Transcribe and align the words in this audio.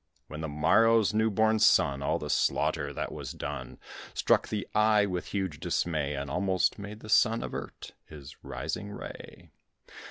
With 0.29 0.41
the 0.41 0.47
morrow's 0.47 1.13
new 1.13 1.29
born 1.29 1.59
sun, 1.59 2.01
All 2.01 2.17
the 2.17 2.31
slaughter 2.31 2.91
that 2.91 3.11
was 3.11 3.33
done 3.33 3.77
Struck 4.15 4.47
the 4.47 4.67
eye 4.73 5.05
with 5.05 5.27
huge 5.27 5.59
dismay, 5.59 6.15
And 6.15 6.27
almost 6.27 6.79
made 6.79 7.01
the 7.01 7.07
sun 7.07 7.43
avert 7.43 7.91
his 8.05 8.35
rising 8.43 8.89
ray. 8.91 9.51